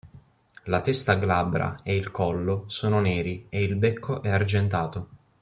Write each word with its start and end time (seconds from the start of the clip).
La 0.63 0.81
testa 0.81 1.13
glabra 1.13 1.81
e 1.83 1.95
il 1.95 2.09
collo 2.09 2.63
sono 2.65 2.99
neri 3.01 3.45
e 3.49 3.61
il 3.61 3.75
becco 3.75 4.23
è 4.23 4.29
argentato. 4.31 5.09